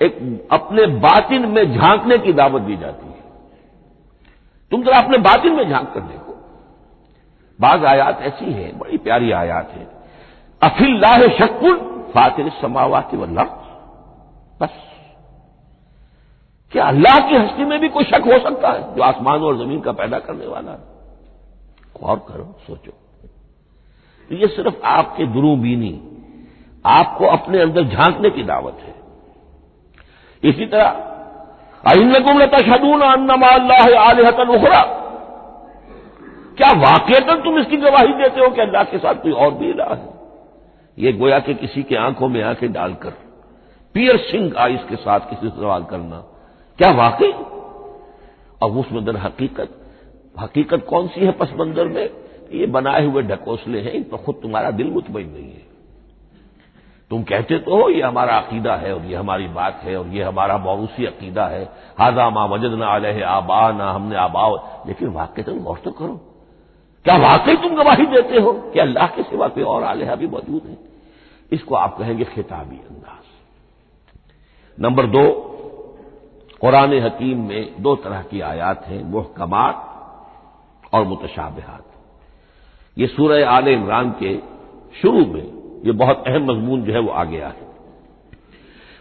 एक 0.01 0.47
अपने 0.51 0.85
बातिन 0.85 1.45
में 1.45 1.77
झांकने 1.77 2.17
की 2.17 2.33
दावत 2.33 2.61
दी 2.61 2.77
जाती 2.77 3.07
है। 3.07 3.23
तुम 4.71 4.83
जरा 4.83 4.99
अपने 4.99 5.17
बातिन 5.17 5.53
में 5.53 5.69
झाँक 5.69 5.93
कर 5.93 5.99
देखो। 5.99 6.31
बाज 7.61 7.85
आयात 7.85 8.21
ऐसी 8.21 8.51
है, 8.51 8.77
बड़ी 8.77 8.97
प्यारी 8.97 9.31
आयात 9.31 9.71
है। 9.71 9.87
अफिल्लाह 10.63 11.27
शक्कुल 11.27 11.77
फातिर 12.13 12.49
समावात 12.61 13.13
वल्ला 13.13 13.63
बस। 14.61 14.69
क्या 16.71 16.85
अल्लाह 16.85 17.29
की 17.29 17.35
हस्ती 17.35 17.65
में 17.65 17.79
भी 17.79 17.89
कोई 17.89 18.03
शक 18.03 18.23
हो 18.25 18.39
सकता 18.39 18.71
है, 18.71 18.95
जो 18.95 19.01
आसमान 19.01 19.41
और 19.41 19.57
ज़मीन 19.57 19.79
का 19.81 19.91
पैदा 19.91 20.19
करने 20.19 20.47
वाला 20.47 20.71
है। 20.71 20.77
गौर 22.01 22.17
करो, 22.17 22.55
सोचो। 22.67 22.91
ये 24.35 24.47
सिर्फ़ 24.47 24.75
आपके 24.83 25.25
दुरूबीनी, 25.25 26.01
आपको 26.85 27.25
अपने 27.25 27.61
अंदर 27.61 27.83
झांकने 27.83 28.29
की 28.29 28.43
दावत 28.43 28.77
है। 28.81 28.95
इसी 30.43 30.65
तरह 30.65 30.87
अहिंदकुम 31.87 32.45
तशदून 32.45 33.01
अन्नमा 33.01 33.47
अल्लाह 33.47 34.57
उखरा। 34.57 34.81
क्या 36.57 36.71
वाकता 36.71 37.35
तुम 37.35 37.59
इसकी 37.59 37.77
गवाही 37.77 38.13
देते 38.13 38.39
हो 38.39 38.49
कि 38.49 38.61
अल्लाह 38.61 38.83
के 38.83 38.97
साथ 38.97 39.13
कोई 39.13 39.31
और 39.31 39.51
भी 39.51 39.69
इलाह 39.69 39.93
है? 39.93 40.09
ये 40.99 41.13
गोया 41.13 41.39
के 41.39 41.53
किसी 41.53 41.83
की 41.83 41.95
आँखों 41.95 42.29
में 42.29 42.43
आँखें 42.43 42.73
डालकर 42.73 43.26
पियर्सिंग 43.97 44.55
आइस 44.55 44.83
के 44.83 44.95
साथ 44.95 45.19
किसी 45.19 45.49
से 45.49 45.55
सवाल 45.55 45.83
करना। 45.83 46.17
क्या 46.79 46.91
वाकई? 46.91 47.31
अब 48.63 48.77
उसमें 48.77 49.05
दर 49.05 49.17
हकीकत 49.17 49.69
हकीकत 50.39 50.85
कौन 50.89 51.07
सी 51.07 51.25
है 51.25 51.31
पस 51.31 51.53
मंजर 51.59 51.87
में? 51.87 52.09
ये 52.51 52.65
बनाए 52.65 53.05
हुए 53.05 53.21
ढकोसले 53.23 53.81
हैं, 53.81 53.91
इन 53.91 54.03
पर 54.03 54.17
खुद 54.17 54.39
तुम्हारा 54.41 54.71
दिल 54.71 54.91
मुतमिन 54.91 55.29
नहीं 55.29 55.49
है। 55.49 55.65
तुम 57.11 57.23
कहते 57.23 57.59
तो 57.59 57.75
हो, 57.75 57.89
ये 57.89 58.01
हमारा 58.01 58.37
अकीदा 58.37 58.75
है 58.75 58.93
और 58.95 59.05
ये 59.05 59.15
हमारी 59.15 59.47
बात 59.47 59.81
है 59.83 59.97
और 59.97 60.07
ये 60.07 60.23
हमारा 60.23 60.57
मौरूसी 60.57 61.05
अकीदा 61.05 61.45
है। 61.47 61.63
हाजा 61.99 62.29
माँ 62.29 62.47
वजद 62.47 62.71
ना 62.71 62.87
आले 62.87 63.21
आबा, 63.21 63.71
ना 63.71 63.91
हमने 63.91 64.15
आबा 64.15 64.47
लेकिन 64.87 65.07
वाक्य 65.09 65.43
तुम 65.43 65.59
गौर 65.59 65.77
तो 65.77 65.91
करो। 65.91 66.15
क्या 67.05 67.17
वाकई 67.17 67.55
तुम 67.55 67.75
गवाही 67.75 68.05
देते 68.05 68.39
हो 68.39 68.51
कि 68.53 68.79
अल्लाह 68.79 69.07
के 69.07 69.23
सिवा 69.23 69.47
कोई 69.47 69.63
और 69.63 69.83
आलेहा 69.83 70.15
भी 70.15 70.27
मौजूद 70.27 70.61
है? 70.65 70.77
इसको 71.51 71.75
आप 71.75 71.97
कहेंगे 71.97 72.23
खिताबी 72.23 72.75
अंदाज। 72.75 73.16
नंबर 74.79 75.05
दो, 75.05 75.31
कुरान 76.61 76.93
हकीम 76.93 77.47
में 77.47 77.81
दो 77.81 77.95
तरह 77.95 78.21
की 78.21 78.41
आयात 78.41 78.85
हैं, 78.85 79.03
मुहकमात 79.03 79.75
और 80.93 81.03
मुतशाबहात। 81.03 81.83
ये 82.97 83.07
सूरह 83.07 83.49
आल 83.49 83.67
इमरान 83.67 84.15
के 84.23 84.37
शुरू 85.01 85.25
में 85.25 85.43
ये 85.85 85.91
बहुत 85.91 86.23
अहम 86.27 86.43
मजमून 86.43 86.81
जो 86.81 86.93
है 86.93 86.99
वो 86.99 87.11
आ 87.11 87.23
गया 87.23 87.47
है। 87.47 87.67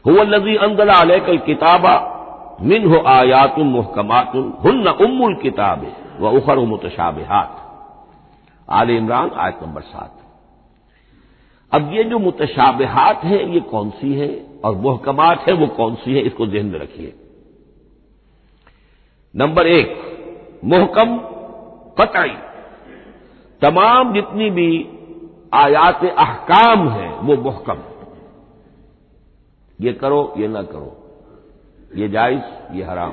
हुआ 0.07 0.15
हुवल्लजी 0.15 0.57
अंदला 0.57 0.95
अलैकल 0.95 1.39
किताबा 1.39 2.13
मिन 2.63 2.89
हो 2.89 3.05
आयातुन 3.07 3.67
मुहकमातुन, 3.67 4.59
हुन्न 4.65 4.89
उम्मुल 4.89 5.35
किताब 5.35 5.93
व 6.21 6.29
उखर 6.29 6.59
मुतशाबहात। 6.59 7.63
आल 8.71 8.91
इमरान, 8.91 9.31
आयत 9.31 9.59
नंबर 9.63 9.81
सात। 9.81 10.13
अब 11.73 11.93
ये 11.93 12.05
जो 12.05 12.19
मुतशाबहात 12.19 13.25
है, 13.25 13.55
ये 13.55 13.61
कौन 13.61 13.91
सी 13.91 14.15
है? 14.15 14.46
और 14.65 14.75
मुहकमात 14.75 15.41
है, 15.41 15.55
वो 15.55 15.67
कौन 15.67 15.95
सी 15.95 16.15
है, 16.15 16.21
इसको 16.21 16.47
जहन 16.47 16.67
में 16.67 16.79
रखिए। 16.79 17.15
नंबर 19.37 19.67
एक, 19.67 20.03
मुहकम 20.65 21.19
कतई। 22.01 22.39
तमाम 23.63 24.15
जितनी 24.15 24.51
भी 24.51 24.91
आयात 25.55 26.05
अहकाम 26.05 26.89
है, 26.89 27.19
वो 27.19 27.37
मुहकम। 27.37 27.79
ये 29.81 29.93
करो, 29.93 30.35
ये 30.37 30.49
ना 30.49 30.63
करो। 30.63 31.03
ये 31.97 32.09
जायज़, 32.09 32.73
ये 32.73 32.83
हराम। 32.83 33.13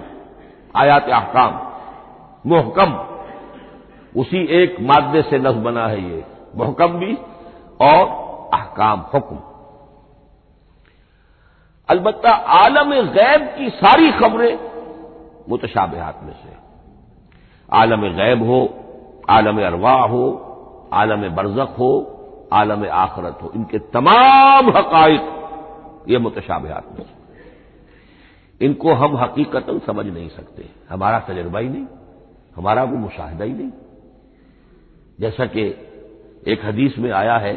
आयात 0.76 1.10
अहकाम, 1.10 1.74
मुहकम। 2.50 3.10
उसी 4.20 4.46
एक 4.46 4.78
मादे 4.80 5.22
से 5.22 5.38
लफ्ज 5.38 5.58
बना 5.58 5.88
है 5.88 6.12
ये। 6.12 6.24
मुहकम 6.56 6.88
भी 6.88 7.14
और 7.82 8.08
अहकाम, 8.54 9.00
हुक्म। 9.00 9.53
अलबत् 11.90 12.26
आलम 12.26 12.94
गैब 13.12 13.42
की 13.58 13.70
सारी 13.70 14.12
खबरें 14.12 14.60
मुतशाबहात 15.50 16.20
में 16.24 16.34
से 16.34 16.56
आलम 17.70 18.02
गैब 18.02 18.44
हो, 18.44 18.60
आलम 19.30 19.62
अरवा 19.66 19.94
हो, 19.94 20.24
आलम 20.94 21.30
बरजक 21.36 21.76
हो, 21.80 21.92
आलम 22.54 22.86
आखरत 22.92 23.40
हो, 23.44 23.52
इनके 23.56 23.80
तमाम 23.80 24.70
हकाइक 24.70 26.06
ये 26.10 26.18
मुतशाबहात 26.18 26.88
में 27.00 27.06
से 27.06 28.66
इनको 28.66 28.94
हम 28.94 29.18
हकीकतन 29.18 29.80
समझ 29.80 30.06
नहीं 30.06 30.30
सकते। 30.30 30.70
हमारा 30.90 31.20
तजर्बा 31.20 31.60
ही 31.60 31.70
नहीं, 31.70 31.86
हमारा 32.56 32.84
वो 32.84 32.98
मुशाहिदा 32.98 33.46
ही 33.46 33.54
नहीं। 33.54 33.72
जैसा 35.20 35.46
कि 35.46 35.62
एक 36.48 36.66
हदीस 36.66 36.98
में 37.00 37.12
आया 37.12 37.38
है, 37.38 37.54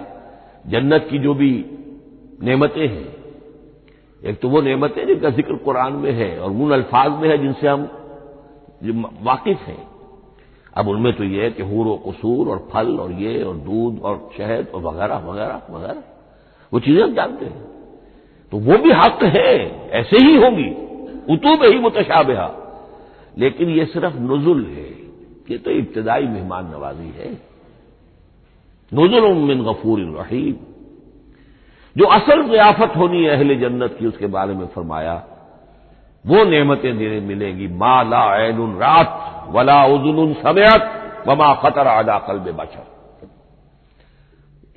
जन्नत 0.67 1.07
की 1.11 1.19
जो 1.19 1.35
भी 1.35 1.53
नेमतें 2.43 2.89
हैं 2.89 3.26
एक 4.27 4.41
तो 4.41 4.49
वो 4.49 4.61
नेमतें 4.61 5.07
जिनका 5.07 5.31
ज़िक्र 5.31 5.57
कुरान 5.57 5.93
में 5.93 6.13
है 6.13 6.39
और 6.41 6.51
उन 6.51 6.73
अल्फाज 6.73 7.13
में 7.13 7.29
है 7.29 7.39
जिनसे 7.39 7.69
हम 7.69 7.89
वाकिफ 9.23 9.59
हैं। 9.59 9.89
अब 10.77 10.89
उनमें 10.89 11.13
तो 11.13 11.25
ये 11.25 11.45
है 11.45 11.51
कि 11.51 11.63
हूर 11.63 11.87
और 11.87 11.99
कसूर 12.07 12.49
और 12.49 12.69
फल 12.73 12.99
और 13.01 13.13
ये 13.13 13.43
और 13.43 13.57
दूध 13.57 14.03
और 14.03 14.31
शहद 14.37 14.69
और 14.75 14.83
वगैरह 14.83 15.19
वगैरह 15.19 15.63
वगैरह। 15.71 16.03
वो 16.73 16.81
चीज़ें 16.81 17.03
हम 17.03 17.15
जानते 17.15 17.45
हैं। 17.45 17.63
तो 18.53 18.59
वो 18.59 18.79
भी 18.79 18.91
हक 18.91 19.23
है, 19.23 19.89
ऐसे 19.91 20.17
ही 20.17 20.37
होंगी। 20.37 20.69
उतूब 21.35 21.63
ही 21.63 21.79
मुतशाबहा। 21.79 22.49
लेकिन 23.39 23.69
ये 23.69 23.85
सिर्फ़ 23.85 24.17
नजुल 24.17 24.65
है। 24.65 24.89
ये 25.51 25.59
तो 25.59 25.71
इब्तदाई 25.71 26.27
मेहमान 26.27 26.67
नवाजी 26.67 27.09
है। 27.09 27.33
नजुल 28.93 29.33
मिन 29.35 29.65
गफूर 29.65 30.01
रहीम। 30.01 30.55
जो 31.97 32.05
असल 32.05 32.43
जियाफत 32.43 32.97
होनी 32.97 33.25
है 33.25 33.31
अहले 33.31 33.57
जन्नत 33.57 33.97
की, 33.99 34.07
उसके 34.07 34.27
बारे 34.27 34.55
में 34.55 34.67
फरमाया, 34.67 35.15
वो 36.27 36.45
नेमतें 36.45 36.97
देने 36.99 37.21
मिलेंगी, 37.21 37.69
मा 37.69 38.03
ला 38.03 38.25
ऐन 38.37 38.77
रात, 38.77 39.49
वला 39.49 39.85
उजुन 39.85 40.35
समयत 40.35 40.83
वमा 41.29 41.55
खतर 41.55 41.87
आदा 41.87 42.19
कल्ब 42.19 42.51
बशर। 42.57 42.87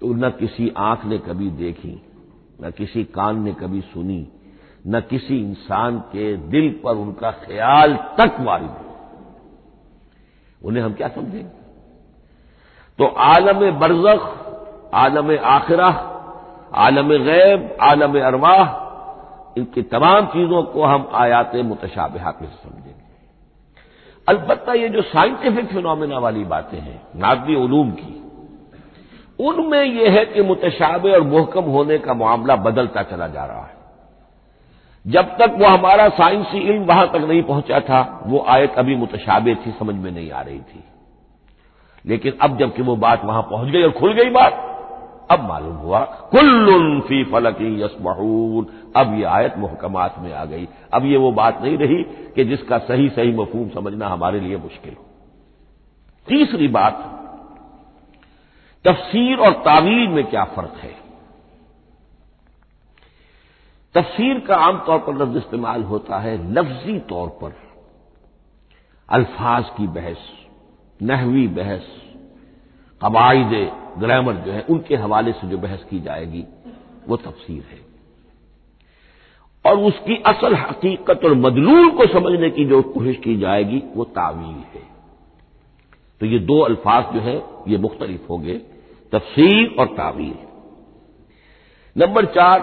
तो 0.02 0.14
न 0.14 0.30
किसी 0.30 0.74
आँख 0.78 1.06
ने 1.06 1.18
कभी 1.18 1.50
देखी, 1.50 2.02
न 2.62 2.72
किसी 2.72 3.04
कान 3.04 3.42
ने 3.44 3.54
कभी 3.54 3.82
सुनी, 3.82 4.28
न 4.88 5.00
किसी 5.00 5.38
इंसान 5.38 6.00
के 6.00 6.36
दिल 6.38 6.70
पर 6.84 6.96
उनका 6.96 7.32
ख्याल 7.32 7.96
तक 7.96 8.40
वारिद 8.40 8.70
हो 8.70 8.86
उन्हें 10.62 10.84
हम 10.84 10.94
क्या 10.94 11.08
समझेंगे 11.08 11.50
तो 13.00 13.06
आलम 13.06 13.60
बरजख, 13.80 14.22
आलम 14.94 15.38
आखिरा 15.38 16.09
आलम 16.74 17.10
गैब 17.10 17.78
आलम 17.82 18.20
अरवाह, 18.20 18.62
इनकी 19.58 19.82
तमाम 19.82 20.26
चीज़ों 20.26 20.64
को 20.64 20.84
हम 20.84 21.10
आयात 21.14 21.56
मुतशाबहात 21.56 22.42
में 22.42 22.50
समझेंगे। 22.50 22.98
अलबत्ता 24.28 24.74
ये 24.74 24.90
जो 24.90 25.02
साइंटिफिक 25.02 25.66
फिनोमिना 25.66 26.20
वाली 26.20 26.44
बातें 26.44 26.78
हैं 26.78 27.02
नादवी 27.16 27.56
उलूम 27.56 27.92
की, 27.92 28.16
उनमें 29.40 29.84
यह 29.84 30.12
है 30.12 30.26
कि 30.26 30.42
मुतशाबे 30.42 31.12
और 31.12 31.22
मोहकम 31.22 31.64
होने 31.64 31.98
का 31.98 32.14
मामला 32.14 32.56
बदलता 32.56 33.04
चला 33.04 33.28
जा 33.28 33.46
रहा 33.46 33.62
है। 33.62 33.78
जब 35.06 35.38
तक 35.38 35.56
वो 35.58 35.68
हमारा 35.68 36.10
साइंसी 36.10 36.60
इल्म 36.60 36.84
वहाँ 36.86 37.08
तक 37.08 37.26
नहीं 37.28 37.44
पहुँचा 37.44 37.80
था, 37.80 38.24
वो 38.28 38.46
आयत 38.48 38.74
अभी 38.78 38.96
मुतशाबे 38.96 39.56
थी, 39.56 39.72
समझ 39.72 39.96
में 39.96 40.12
नहीं 40.12 40.32
आ 40.32 40.42
रही 40.42 40.60
थी। 40.60 40.84
लेकिन 42.06 42.38
अब 42.42 42.58
जबकि 42.58 42.82
वो 42.82 42.96
बात 42.96 43.26
वहाँ 43.26 43.42
पहुँच 43.42 43.70
गई 43.70 43.84
और 43.84 43.92
खुल 43.92 44.14
गई 44.14 44.30
बात 44.30 44.66
अब 45.32 45.40
मालूम 45.40 45.76
हुआ, 45.76 46.00
कुल्लुन 46.06 47.02
फ़ी 47.02 47.24
फलकी 47.24 47.82
यसमहून 47.82 48.68
अब 48.96 49.14
ये 49.14 49.24
आयत 49.24 49.58
मुहकमात 49.58 50.16
में 50.20 50.34
आ 50.34 50.46
गई। 50.46 50.68
अब 50.94 51.06
ये 51.06 51.18
वो 51.18 51.32
बात 51.32 51.62
नहीं 51.62 51.78
रही 51.78 52.04
कि 52.34 52.44
जिसका 52.46 52.78
सही 52.78 53.10
सही 53.10 53.32
मफहूम 53.32 53.70
समझना 53.70 54.08
हमारे 54.08 54.40
लिए 54.40 54.58
मुश्किल 54.58 54.94
हो। 54.94 55.06
तीसरी 56.28 56.68
बात, 56.68 57.16
तफसीर 58.86 59.40
और 59.40 59.54
तावील 59.54 60.08
में 60.08 60.24
क्या 60.26 60.44
फ़र्क 60.46 60.74
है? 60.78 60.96
तफसीर 63.96 64.40
का 64.40 64.56
आमतौर 64.56 65.00
पर 65.00 65.16
लफ्ज 65.16 65.38
इस्तेमाल 65.38 65.84
होता 65.84 66.20
है 66.20 66.52
लफ्जी 66.54 67.00
तौर 67.00 67.28
पर। 67.28 67.56
अल्फाज 69.10 69.70
की 69.78 69.88
बहस, 69.88 70.18
नहवी 71.02 71.48
बहस 71.48 71.88
कवायद 73.02 73.54
ग्रामर 74.00 74.34
जो 74.34 74.52
है, 74.52 74.62
उनके 74.62 74.96
हवाले 74.96 75.32
से 75.32 75.48
जो 75.48 75.58
बहस 75.58 75.84
की 75.84 76.00
जाएगी, 76.00 76.46
वो 77.08 77.18
तफसीर 77.18 77.64
है। 77.72 77.90
और 79.66 79.78
उसकी 79.78 80.16
असल 80.16 80.56
हकीकत 80.56 81.26
और 81.26 81.34
मदलूल 81.34 81.90
को 81.90 82.08
समझने 82.08 82.50
की 82.50 82.66
जो 82.66 82.82
कोशिश 82.82 83.18
की 83.18 83.38
जाएगी, 83.38 83.84
वो 83.96 84.04
तावील 84.04 84.64
है। 84.76 84.90
तो 86.20 86.26
ये 86.26 86.40
दो 86.40 86.60
अल्फाज 86.60 87.14
जो 87.14 87.20
है, 87.20 87.44
ये 87.68 87.78
मुख्तलिफ़ 87.78 88.28
हो 88.30 88.38
गए 88.38 88.62
तफसीर 89.12 89.76
और 89.80 89.86
तावील। 89.86 90.36
नंबर 91.98 92.26
चार, 92.26 92.60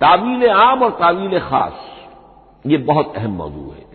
तावील 0.00 0.48
आम 0.48 0.82
और 0.82 0.90
तावील 0.90 1.38
खास। 1.40 1.74
ये 2.66 2.76
बहुत 2.76 3.16
अहम 3.16 3.30
मौजू 3.30 3.70
है। 3.70 3.86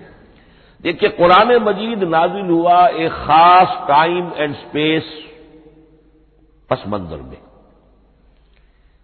देखिए, 0.81 1.09
कुरान 1.09 1.55
मजीद 1.55 2.03
नाजिल 2.03 2.45
हुआ 2.45 2.87
एक 2.87 3.11
खास 3.11 3.87
टाइम 3.87 4.31
एंड 4.35 4.55
स्पेस 4.55 5.30
पस 6.71 6.83
मंजर 6.87 7.21
में। 7.21 7.37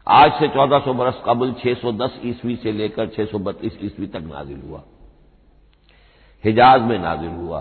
आज 0.07 0.31
से 0.31 0.47
1400 0.47 0.93
बरस 0.93 1.21
कबल 1.25 1.53
610 1.53 2.19
ईस्वी 2.23 2.55
से 2.55 2.71
लेकर 2.71 3.07
632 3.07 3.77
ईस्वी 3.81 4.07
तक 4.07 4.21
नाजिल 4.25 4.61
हुआ। 4.61 4.81
हिजाज 6.43 6.81
में 6.81 6.97
नाजिल 6.99 7.29
हुआ। 7.29 7.59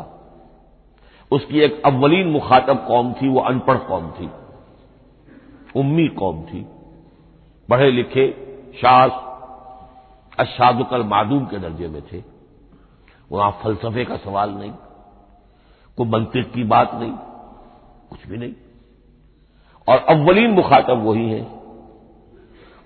उसकी 1.30 1.60
एक 1.60 1.82
अव्वलीन 1.84 2.28
मुखातब 2.28 2.84
कौम 2.88 3.12
थी, 3.12 3.28
वो 3.28 3.40
अनपढ़ 3.40 3.78
कौम 3.78 4.10
थी। 4.10 4.30
उम्मी 5.76 6.06
कौम 6.08 6.42
थी। 6.42 6.66
पढ़े 7.68 7.90
लिखे 7.90 8.26
शास 8.72 9.10
अशादुकल 10.38 11.02
मादूम 11.02 11.46
के 11.46 11.58
दर्जे 11.58 11.88
में 11.88 12.02
थे। 12.02 12.22
वहाँ 13.32 13.50
फलसफे 13.62 14.04
का 14.04 14.16
सवाल 14.16 14.50
नहीं, 14.50 14.72
कोई 15.98 16.06
मंतिक 16.06 16.52
की 16.52 16.64
बात 16.64 16.94
नहीं, 16.94 17.12
कुछ 18.10 18.26
भी 18.26 18.36
नहीं। 18.38 18.54
और 19.88 20.04
अव्वलीन 20.08 20.50
मुखातब 20.50 21.02
वही 21.04 21.30
है। 21.30 21.42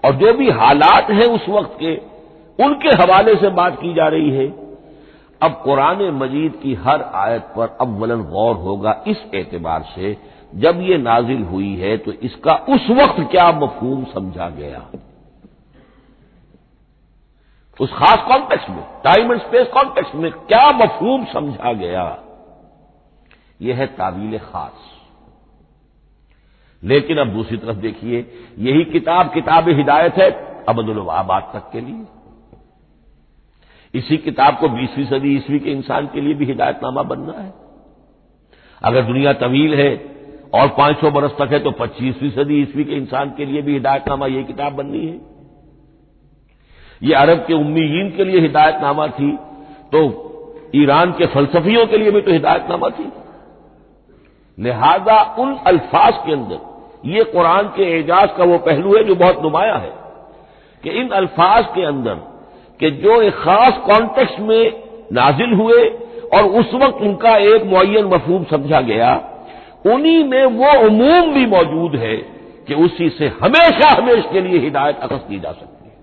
और 0.05 0.15
जो 0.15 0.33
भी 0.33 0.51
हालात 0.51 1.11
हैं 1.11 1.27
उस 1.27 1.49
वक्त 1.49 1.77
के, 1.81 1.95
उनके 2.59 2.89
हवाले 2.97 3.35
से 3.35 3.49
बात 3.51 3.77
की 3.81 3.93
जा 3.95 4.09
रही 4.09 4.31
है। 4.31 4.49
अब 5.41 5.53
कुरान 5.65 6.03
मजीद 6.15 6.61
की 6.63 6.75
हर 6.75 7.03
आयत 7.03 7.43
पर 7.57 7.77
अव्वलन 7.81 8.23
गौर 8.23 8.55
होगा 8.57 9.03
इस 9.07 9.25
एतबार 9.35 9.83
से, 9.95 10.17
जब 10.55 10.81
ये 10.81 10.99
नाजिल 10.99 11.43
हुई 11.43 11.75
है 11.77 11.97
तो 11.97 12.13
इसका 12.13 12.55
उस 12.69 12.91
वक्त 12.91 13.21
क्या 13.31 13.51
मफहूम 13.53 14.05
समझा 14.05 14.49
गया। 14.49 14.85
उस 17.81 17.93
खास 17.93 18.25
कॉन्टेक्स्ट 18.29 18.69
में 18.71 18.83
टाइम 19.05 19.33
एंड 19.33 19.41
स्पेस 19.41 19.69
कॉन्टेक्स्ट 19.69 20.15
में 20.15 20.31
क्या 20.33 20.67
मफहूम 20.71 21.25
समझा 21.25 21.73
गया। 21.73 22.05
यह 23.63 23.77
है 23.77 23.87
तावील 23.87 24.39
खास। 24.39 24.89
लेकिन 26.83 27.19
अब 27.19 27.29
दूसरी 27.29 27.57
तरफ़ 27.57 27.77
देखिए, 27.77 28.19
यही 28.59 28.85
किताब 28.85 29.33
किताब 29.33 29.69
हिदायत 29.69 30.15
है 30.15 30.31
अबदुल 30.69 31.09
आबाद 31.11 31.51
तक 31.55 31.71
के 31.73 31.81
लिए। 31.81 32.05
इसी 33.95 34.17
किताब 34.19 34.59
को 34.59 34.69
बीसवीं 34.69 35.05
सदी 35.07 35.35
ईस्वी 35.37 35.59
के 35.59 35.71
इंसान 35.71 36.07
के 36.07 36.21
लिए 36.21 36.35
भी 36.35 36.45
हिदायतनामा 36.45 37.03
बनना 37.05 37.33
है। 37.33 37.53
अगर 38.83 39.03
दुनिया 39.03 39.33
तवील 39.33 39.75
है 39.75 39.91
और 40.55 40.69
पाँच 40.69 40.97
सौ 40.97 41.11
बरस 41.11 41.35
तक 41.39 41.53
है 41.53 41.59
तो 41.59 41.71
पच्चीसवीं 41.71 42.31
सदी 42.31 42.61
ईस्वी 42.63 42.85
के 42.85 42.95
इंसान 42.95 43.31
के 43.31 43.45
लिए 43.45 43.63
भी 43.63 43.73
हिदायतनामा 43.73 44.27
यह 44.27 44.43
किताब 44.43 44.73
बननी 44.73 45.07
है। 45.07 45.21
ये 47.03 47.15
अरब 47.15 47.45
के 47.47 47.55
उम्मीन 47.55 48.11
के 48.17 48.25
लिए 48.25 48.41
हिदायतनामा 48.41 49.07
थी 49.09 49.31
तो 49.93 50.01
ईरान 50.75 51.13
के 51.13 51.27
फलसफियों 51.27 51.87
के 51.87 51.99
लिए 51.99 52.11
भी 52.11 52.21
तो 52.21 52.33
हिदायतनामा 52.33 52.89
थी। 52.91 53.11
लिहाजा 54.59 55.21
उन 55.39 55.55
अल्फाज 55.67 56.15
के 56.27 56.33
अंदर 56.33 56.69
ये 57.05 57.25
कुरान 57.25 57.69
के 57.69 57.83
एजाज 57.99 58.31
का 58.39 58.45
वो 58.45 58.59
पहलू 58.59 58.97
है 58.97 59.05
जो 59.05 59.15
बहुत 59.15 59.43
नुमाया 59.43 59.75
है 59.75 59.93
कि 60.85 60.91
इन 60.91 61.09
अल्फाज 61.09 61.67
के 61.67 61.85
अंदर 61.85 62.15
कि 62.81 62.91
जो 62.91 63.21
एक 63.23 63.35
खास 63.35 63.79
कॉन्टेक्स्ट 63.87 64.41
में 64.41 64.83
नाजिल 65.13 65.53
हुए 65.53 65.85
और 66.35 66.45
उस 66.61 66.75
वक्त 66.75 67.03
उनका 67.03 67.37
एक 67.37 67.65
मुन 67.65 68.05
मफहूम 68.15 68.45
समझा 68.45 68.81
गया, 68.81 69.15
उन्हीं 69.87 70.25
में 70.25 70.45
वो 70.45 70.73
उमूम 70.87 71.33
भी 71.33 71.47
मौजूद 71.47 71.97
है 71.97 72.17
कि 72.67 72.75
उसी 72.75 73.09
से 73.09 73.29
हमेशा 73.43 73.89
हमेशा 74.03 74.33
के 74.33 74.41
लिए 74.41 74.59
हिदायत 74.59 74.99
अकस 74.99 75.25
की 75.29 75.39
जा 75.41 75.53
सकती 75.53 75.89
है। 75.89 75.97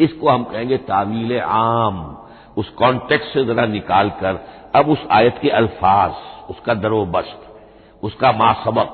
इसको 0.00 0.28
हम 0.28 0.44
कहेंगे 0.44 0.76
तावील 0.76 1.40
आम। 1.40 2.24
उस 2.56 2.68
कॉन्टेक्स्ट 2.68 3.32
से 3.34 3.44
जरा 3.44 3.66
निकाल 3.66 4.10
कर 4.10 4.40
अब 4.74 4.88
उस 4.88 5.06
आयत 5.10 5.38
के 5.42 5.48
अल्फाज, 5.48 6.12
उसका 6.50 6.74
दरोबस्त। 6.74 7.47
उसका 8.02 8.32
मा 8.32 8.52
सबक, 8.64 8.90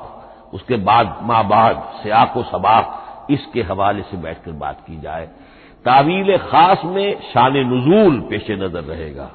उसके 0.54 0.76
बाद 0.78 1.18
माँ 1.22 1.46
बाद 1.48 1.82
सियाक 2.02 2.34
सबाक, 2.50 3.00
इसके 3.30 3.62
हवाले 3.62 4.02
से 4.02 4.16
बैठकर 4.16 4.52
बात 4.54 4.80
की 4.80 5.00
जाए। 5.00 5.26
तावील 5.84 6.36
खास 6.40 6.84
में 6.84 7.20
शान 7.22 7.56
नजूल 7.68 8.20
पेश 8.20 8.50
नज़र 8.52 8.82
रहेगा। 8.84 9.30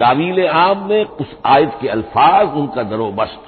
तावील 0.00 0.46
आम 0.48 0.86
में 0.88 1.04
उस 1.04 1.36
आयत 1.46 1.78
के 1.80 1.88
अल्फाज, 1.88 2.48
उनका 2.48 2.82
दरोबस्त 2.82 3.44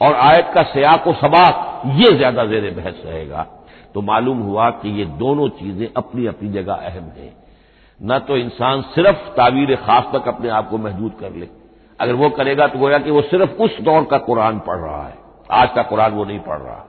और 0.00 0.14
आयत 0.14 0.50
का 0.54 0.62
सियाक 0.62 1.08
सबाक, 1.14 1.82
ये 1.86 2.16
ज़्यादा 2.16 2.44
जेर 2.44 2.70
बहस 2.74 3.02
रहेगा। 3.04 3.46
तो 3.94 4.02
मालूम 4.02 4.38
हुआ 4.38 4.70
कि 4.70 4.88
ये 4.90 5.04
दोनों 5.18 5.48
चीज़ें 5.48 5.88
अपनी 5.96 6.26
अपनी 6.26 6.48
जगह 6.52 6.72
अहम 6.72 7.10
हैं। 7.18 7.32
न 8.00 8.18
तो 8.18 8.36
इंसान 8.36 8.80
सिर्फ़ 8.94 9.28
तावीर 9.36 9.74
खास 9.76 10.04
तक 10.12 10.28
अपने 10.28 10.48
आप 10.50 10.68
को 10.68 10.78
महदूद 10.78 11.12
कर 11.20 11.32
ले 11.32 11.46
अगर 12.00 12.12
वो 12.12 12.30
करेगा 12.30 12.66
तो 12.66 12.78
गोया 12.78 12.98
कि 12.98 13.10
वो 13.10 13.22
सिर्फ़ 13.22 13.62
उस 13.62 13.80
दौर 13.80 14.04
का 14.04 14.18
कुरान 14.18 14.58
पढ़ 14.58 14.76
रहा 14.76 15.02
है। 15.02 15.14
आज 15.50 15.68
का 15.74 15.82
कुरान 15.82 16.12
वो 16.12 16.24
नहीं 16.24 16.38
पढ़ 16.38 16.58
रहा। 16.58 16.84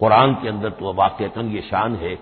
कुरान 0.00 0.34
के 0.34 0.48
अंदर 0.48 0.70
तो 0.70 0.92
वाकता 0.92 1.40
ये 1.40 1.60
शान 1.60 1.94
है 1.96 2.14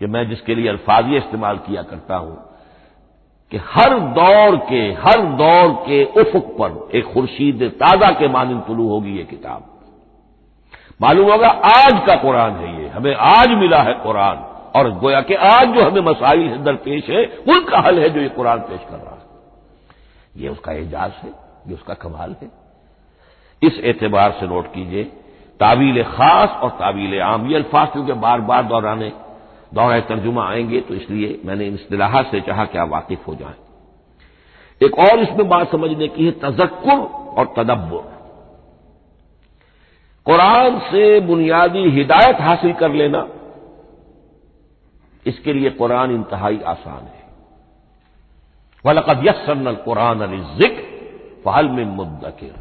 कि 0.00 0.06
मैं 0.06 0.28
जिसके 0.28 0.54
लिए 0.54 0.68
अल्फाजी 0.68 1.16
इस्तेमाल 1.16 1.56
किया 1.58 1.82
करता 1.82 2.16
हूँ 2.16 2.36
कि 3.52 3.56
हर 3.56 3.98
दौर 3.98 4.56
के, 4.56 4.80
हर 5.00 5.20
दौर 5.36 5.72
के 5.86 6.04
उफक 6.04 6.46
पर 6.60 6.96
एक 6.96 7.04
खुर्शीद 7.04 7.62
ताज़ा 7.80 8.10
के 8.12 8.28
मानंद 8.28 8.62
तुलू 8.66 8.88
होगी 8.88 9.16
ये 9.16 9.24
किताब। 9.24 9.64
मालूम 11.02 11.30
होगा 11.32 11.48
आज 11.48 12.06
का 12.06 12.14
कुरान 12.14 12.52
है 12.52 12.82
ये। 12.82 12.88
हमें 12.88 13.14
आज 13.14 13.48
मिला 13.48 13.82
है 13.82 13.92
कुरान। 13.94 14.44
और 14.76 14.90
गोया 14.90 15.20
कि 15.20 15.34
आज 15.34 15.68
जो 15.68 15.84
हमें 15.84 16.00
मसाइल 16.00 16.56
दरपेश 16.56 17.08
है, 17.08 17.24
उनका 17.48 17.78
हल 17.78 17.98
है 17.98 18.10
जो 18.10 18.20
ये 18.20 18.28
कुरान 18.28 18.58
पेश 18.58 18.80
कर 18.90 18.96
रहा 18.96 19.12
है। 19.12 19.17
ये 20.34 20.48
उसका 20.48 20.72
एजाज 20.72 21.12
है, 21.14 21.30
ये 21.68 21.74
उसका 21.74 21.94
कमाल 21.96 22.36
है। 22.42 22.50
इस 23.62 23.78
एतबार 23.84 24.32
से 24.40 24.46
नोट 24.46 24.66
कीजिए, 24.74 25.04
तावील 25.60 26.02
खास 26.06 26.60
और 26.62 26.70
तावील 26.70 27.20
आम, 27.22 27.46
ये 27.46 27.56
अल्फाज 27.56 27.88
क्योंकि 27.88 28.12
बार 28.14 28.40
बार 28.42 28.64
दौराने 28.64 29.12
दौरा 29.74 29.98
तर्जुमा 30.02 30.44
आएँगे 30.44 30.80
तो 30.80 30.94
इसलिए 30.94 31.40
मैंने 31.44 31.66
इन 31.66 31.74
इतलाह 31.76 32.22
से 32.24 32.40
चाहा 32.40 32.64
कि 32.64 32.78
आप 32.78 32.88
वाकिफ 32.88 33.26
हो 33.28 33.34
जाए। 33.34 33.54
एक 34.80 34.98
और 35.00 35.18
इसमें 35.20 35.48
बात 35.48 35.70
समझने 35.70 36.08
की 36.08 36.26
है 36.26 36.32
तजक्र 36.40 36.96
और 37.34 37.52
तदब्बर। 37.56 38.16
कुरान 40.26 40.78
से 40.82 41.20
बुनियादी 41.22 41.84
हिदायत 41.90 42.40
हासिल 42.40 42.72
कर 42.74 42.92
लेना, 42.92 43.26
इसके 45.26 45.52
लिए 45.52 45.70
कुरान 45.72 46.10
इंतहाई 46.12 46.60
आसान 46.66 47.04
है। 47.04 47.26
वलकद 48.84 49.26
यसन 49.26 49.74
कुरान 49.84 50.20
अली 50.20 50.40
ज़िक्र 50.56 50.82
फहल 51.44 51.68
में 51.68 51.84
मुद्दकिर। 51.86 52.54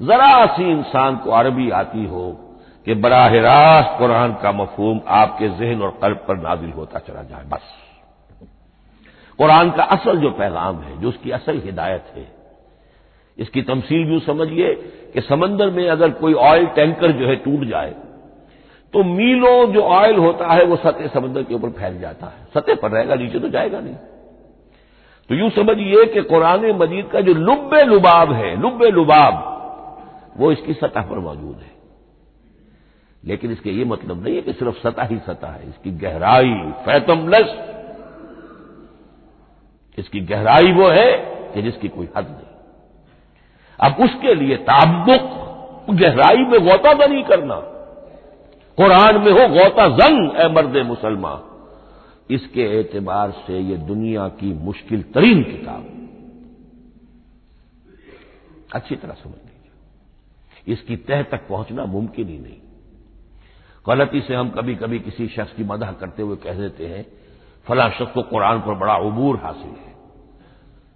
जरा 0.00 0.46
सी 0.46 0.70
इंसान 0.70 1.16
को 1.16 1.30
अरबी 1.32 1.70
आती 1.72 2.04
हो 2.06 2.30
कि 2.86 2.94
बराह 2.96 3.34
रास्त 3.40 3.98
कुरान 3.98 4.32
का 4.42 4.52
मफहूम 4.52 5.00
आपके 5.14 5.48
जहन 5.50 5.82
और 5.82 5.98
कल्ब 6.02 6.16
पर 6.28 6.36
नाजिल 6.38 6.70
होता 6.72 6.98
चला 7.00 7.22
जाए, 7.22 7.44
बस। 7.44 7.66
कुरान 9.38 9.70
का 9.70 9.82
असल 9.94 10.18
जो 10.18 10.30
पैगाम 10.32 10.78
है, 10.78 11.00
जो 11.00 11.08
उसकी 11.08 11.30
असल 11.32 11.60
हिदायत 11.60 12.12
है, 12.16 12.26
इसकी 13.38 13.62
तमसील 13.64 14.10
यूँ 14.10 14.20
समझिए 14.22 14.74
कि 15.14 15.20
समंदर 15.22 15.70
में 15.70 15.88
अगर 15.90 16.10
कोई 16.16 16.34
ऑयल 16.42 16.66
टैंकर 16.74 17.12
जो 17.12 17.26
है 17.26 17.36
टूट 17.36 17.64
जाए 17.68 17.94
तो 18.94 19.02
मीलों 19.04 19.72
जो 19.72 19.80
ऑयल 19.82 20.16
होता 20.18 20.52
है 20.52 20.64
वो 20.64 20.76
सतह 20.78 21.06
समंदर 21.10 21.42
के 21.42 21.54
ऊपर 21.54 21.70
फैल 21.70 21.98
जाता 22.00 22.26
है। 22.26 22.46
सतह 22.54 22.74
पर 22.74 22.90
रहेगा, 22.90 23.14
नीचे 23.14 23.38
तो 23.40 23.48
जाएगा 23.48 23.80
नहीं। 23.80 23.94
तो 25.30 25.34
यूँ 25.34 25.50
समझिए 25.50 26.04
कि 26.04 26.22
कुरान 26.22 26.66
मजीद 26.76 27.06
का 27.06 27.20
जो 27.20 27.34
लुब्बे 27.34 27.82
लुबाब 27.84 28.32
है, 28.32 28.56
लुब्बे 28.62 28.90
लुबाब, 28.90 29.34
वो 30.38 30.50
इसकी 30.52 30.72
सतह 30.74 31.02
पर 31.02 31.18
मौजूद 31.18 31.56
है। 31.56 31.72
लेकिन 33.22 33.50
इसके 33.50 33.70
ये 33.70 33.84
मतलब 33.84 34.24
नहीं 34.24 34.34
है 34.36 34.42
कि 34.42 34.52
सिर्फ़ 34.52 34.78
सतह 34.78 35.04
ही 35.04 35.18
सतह 35.18 35.48
है, 35.48 35.68
इसकी 35.68 35.90
गहराई 36.00 36.54
फैतमलस 36.84 37.54
इसकी 39.98 40.20
गहराई 40.22 40.72
वो 40.72 40.88
है 40.88 41.10
कि 41.54 41.62
जिसकी 41.62 41.88
कोई 41.88 42.08
हद 42.16 42.26
नहीं। 42.26 42.52
अब 43.80 44.00
उसके 44.04 44.34
लिए 44.34 44.56
ताबुक 44.64 45.26
गहराई 45.92 46.44
में 46.44 46.60
गौता 46.60 46.92
नहीं 46.96 47.22
करना, 47.24 47.56
कुरान 48.78 49.20
में 49.20 49.32
हो 49.32 49.48
गौता 49.50 49.88
जंग, 49.96 50.36
ए 50.36 50.48
मर्द 50.48 50.76
मुसलमान। 50.86 51.42
इसके 52.30 52.62
एतबार 52.80 53.30
से 53.46 53.58
यह 53.60 53.76
दुनिया 53.76 54.28
की 54.28 54.52
मुश्किल 54.54 55.02
तरीन 55.14 55.42
किताब। 55.42 55.90
अच्छी 58.74 58.96
तरह 58.96 59.14
समझ 59.14 59.34
लीजिए। 59.34 60.72
इसकी 60.72 60.96
तह 60.96 61.22
तक 61.22 61.46
पहुँचना 61.48 61.84
मुमकिन 61.84 62.28
ही 62.28 62.38
नहीं। 62.38 62.60
गलती 63.86 64.20
से 64.20 64.34
हम 64.34 64.50
कभी 64.50 64.74
कभी 64.74 64.98
किसी 64.98 65.28
शख्स 65.28 65.52
की 65.52 65.64
मदह 65.64 65.92
करते 65.92 66.22
हुए 66.22 66.36
कह 66.36 66.54
देते 66.54 66.86
हैं, 66.86 67.06
फला 67.66 67.88
शख्स 67.90 68.12
को 68.12 68.22
कुरान 68.22 68.60
पर 68.60 68.74
बड़ा 68.74 68.94
अबूर 68.94 69.36
हासिल 69.36 69.70
है। 69.70 69.92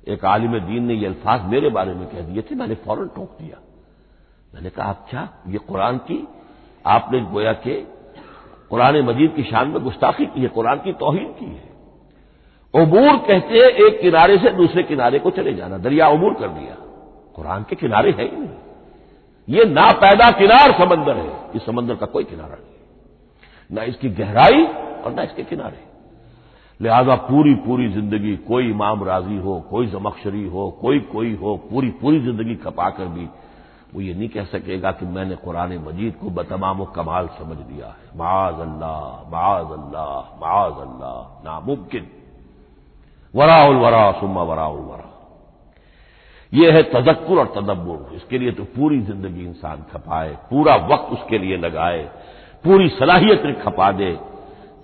एक 0.07 0.25
आलिम 0.25 0.59
दीन 0.59 0.85
ने 0.85 0.95
ये 0.95 1.07
अल्फाज 1.07 1.45
मेरे 1.45 1.71
बारे 1.71 1.95
में 1.95 2.07
कह 2.09 2.21
दिए 2.21 2.43
थे, 2.43 2.55
मैंने 2.55 2.75
फ़ौरन 2.75 3.09
टोक 3.09 3.37
दिया। 3.39 3.61
मैंने 4.55 4.71
कहा 4.71 4.87
आप 4.87 5.07
क्या 5.11 5.29
ये 5.49 5.59
कुरान 5.59 5.99
की 5.99 6.27
आपने 6.87 7.21
गोया 7.21 7.53
के 7.53 7.98
कुरान 8.71 9.01
मजीद 9.03 9.33
की 9.37 9.43
शान 9.43 9.69
में 9.69 9.83
गुस्ताखी 9.85 10.27
की 10.27 10.41
है, 10.41 10.49
कुरान 10.49 10.79
की 10.79 10.93
तोहिन 10.95 11.33
की 11.33 11.47
है। 11.47 11.67
अबूर 12.75 13.17
कहते 13.19 13.59
हैं, 13.59 13.69
एक 13.81 14.01
किनारे 14.01 14.39
से 14.39 14.51
दूसरे 14.53 14.83
किनारे 14.83 15.19
को 15.19 15.31
चले 15.31 15.55
जाना, 15.55 15.79
दरिया 15.79 16.07
अबूर 16.07 16.35
कर 16.35 16.49
दिया। 16.51 16.77
कुरान 17.37 17.63
के 17.63 17.77
किनारे 17.77 18.11
है 18.11 18.25
ही 18.25 18.37
नहीं। 18.37 18.57
ये 19.49 19.65
ना 19.65 19.91
पैदा 19.97 20.31
किनार 20.31 20.73
समंदर 20.79 21.17
है, 21.17 21.33
इस 21.55 21.67
समंदर 21.67 21.95
का 21.95 22.07
कोई 22.07 22.25
किनारा 22.25 22.55
नहीं 22.55 22.77
ना 23.71 23.83
इसकी 23.85 24.09
गहराई 24.11 24.65
और 24.65 25.13
ना 25.15 25.23
इसके 25.23 25.43
किनारे। 25.45 25.87
लिहाजा 26.81 27.15
पूरी 27.25 27.55
पूरी 27.63 27.89
ज़िंदगी 27.89 28.37
कोई 28.49 28.71
इमाम 28.71 29.03
राज़ी 29.05 29.37
हो, 29.37 29.61
कोई 29.71 29.87
जमक्शरी 29.87 30.45
हो, 30.47 30.71
कोई 30.83 30.99
कोई 31.13 31.35
हो, 31.35 31.57
पूरी 31.71 31.91
पूरी 32.01 32.21
ज़िंदगी 32.21 32.55
खपाकर 32.57 33.07
भी 33.07 33.27
वो 33.95 34.01
ये 34.01 34.15
नहीं 34.15 34.29
कह 34.29 34.45
सकेगा 34.45 34.91
कि 34.93 35.07
मैंने 35.07 35.37
कुरान 35.37 35.73
मजीद 35.79 36.15
को 36.15 36.31
बतमाम 36.31 36.85
कमाल 36.85 37.27
समझ 37.39 37.57
लिया 37.59 37.87
है। 37.87 38.17
माज 38.17 38.61
अल्लाह 38.61 39.31
माज 39.31 39.71
अल्लाह 39.73 40.15
माज 40.39 40.81
अल्लाह 40.81 41.45
नामुमकिन। 41.45 42.07
वराउल 43.35 43.77
वरा, 43.77 44.11
सुम्मा 44.13 44.43
वराउल 44.43 44.81
वरा। 44.81 45.05
यह 46.53 46.75
है 46.75 46.83
तजक्कुर 46.83 47.39
और 47.39 47.53
तदब्बुर। 47.57 48.11
इसके 48.15 48.39
लिए 48.39 48.53
तो 48.53 48.65
पूरी 48.67 49.01
ज़िंदगी 49.01 49.45
इंसान 49.45 49.85
खपाए, 49.93 50.31
पूरा 50.51 50.77
वक्त 50.87 51.13
उसके 51.13 51.39
लिए 51.39 51.57
लगाए, 51.57 52.03
पूरी 52.65 52.89
सलाहियत 52.89 53.63
खपा 53.65 53.91
दे। 53.93 54.19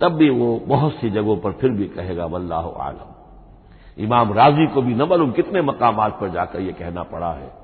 तब 0.00 0.12
भी 0.12 0.28
वो 0.30 0.48
बहुत 0.66 0.92
सी 0.92 1.10
जगहों 1.10 1.36
पर 1.36 1.52
फिर 1.52 1.70
भी 1.70 1.86
कहेगा, 1.88 2.24
वल्लाह 2.26 2.68
आलम। 2.80 3.12
इमाम 3.98 4.32
राज़ी 4.32 4.66
को 4.66 4.82
भी 4.82 4.94
न 4.94 5.02
मालूम 5.02 5.30
कितने 5.32 5.62
मकाम 5.62 6.08
पर 6.10 6.28
जाकर 6.28 6.60
यह 6.60 6.72
कहना 6.72 7.02
पड़ा 7.02 7.32
है। 7.32 7.63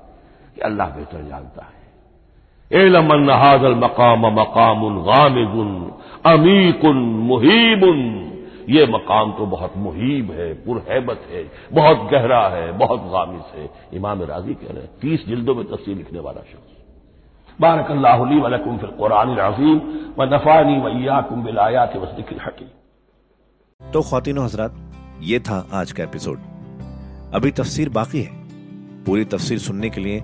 कि 0.55 0.61
अल्लाह 0.61 0.89
बेहतर 0.89 1.27
जानता 1.27 1.63
है। 1.63 1.79
एलमन 2.71 3.29
हाजल 3.35 3.75
मकाम 3.77 4.25
मकाम 4.33 4.81
गामिजुन 5.03 5.71
अमीकुन 6.25 6.97
मुहीबुन 7.27 7.99
ये 8.69 8.85
मकाम 8.87 9.31
तो 9.31 9.45
बहुत 9.47 9.73
मुहीब 9.77 10.31
है 10.31 10.53
पुरहैबत 10.63 11.21
है, 11.31 11.43
बहुत 11.73 12.07
गहरा 12.11 12.41
है, 12.49 12.71
बहुत 12.77 13.01
गामिज 13.11 13.55
है। 13.55 13.69
इमाम 13.93 14.21
राज़ी 14.23 14.53
कह 14.53 14.67
रहे 14.67 14.81
हैं, 14.81 14.89
तीस 15.01 15.25
जिल्दों 15.27 15.55
में 15.55 15.65
तस्वीर 15.65 15.97
लिखने 15.97 16.19
वाला 16.19 16.41
शख्स। 16.41 17.59
बारक 17.59 17.91
अल्लाह 17.91 18.21
वलकुम 18.43 18.77
फिल 18.77 18.89
कुरान 18.99 19.35
अजीम 19.37 19.79
व 20.17 20.23
नफानी 20.33 20.79
वैया 20.81 21.19
कुम 21.21 21.43
बिलायात 21.43 21.97
वसदिक 21.97 22.29
हकीम। 22.45 22.69
तो 23.81 24.01
खातिन 24.01 24.37
हजरात, 24.37 24.73
ये 25.21 25.39
था 25.39 25.57
आज 25.73 25.91
का 25.91 26.03
एपिसोड। 26.03 26.37
अभी 27.35 27.51
तफसीर 27.53 27.89
बाकी 27.89 28.21
है। 28.21 28.39
पूरी 29.05 29.25
तफसीर 29.27 29.59
सुनने 29.59 29.89
के 29.89 30.01
लिए 30.01 30.23